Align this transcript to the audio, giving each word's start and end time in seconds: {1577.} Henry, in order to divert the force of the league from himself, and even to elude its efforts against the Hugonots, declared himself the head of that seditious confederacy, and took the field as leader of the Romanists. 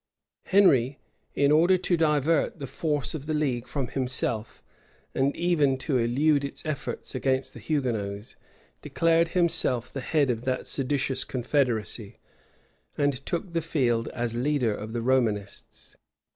{1577.} 0.45 1.37
Henry, 1.37 1.45
in 1.45 1.51
order 1.51 1.77
to 1.77 1.95
divert 1.95 2.57
the 2.57 2.65
force 2.65 3.13
of 3.13 3.27
the 3.27 3.35
league 3.35 3.67
from 3.67 3.87
himself, 3.89 4.63
and 5.13 5.35
even 5.35 5.77
to 5.77 5.99
elude 5.99 6.43
its 6.43 6.65
efforts 6.65 7.13
against 7.13 7.53
the 7.53 7.59
Hugonots, 7.59 8.35
declared 8.81 9.27
himself 9.37 9.93
the 9.93 10.01
head 10.01 10.31
of 10.31 10.43
that 10.43 10.65
seditious 10.67 11.23
confederacy, 11.23 12.17
and 12.97 13.23
took 13.27 13.53
the 13.53 13.61
field 13.61 14.07
as 14.07 14.33
leader 14.33 14.73
of 14.73 14.93
the 14.93 15.03
Romanists. 15.03 15.95